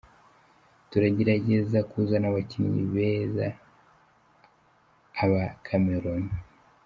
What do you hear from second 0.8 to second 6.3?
Turagerageza kuzana abakinyi bez aba Cameroun.